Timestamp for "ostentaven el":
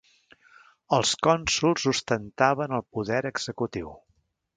1.91-2.85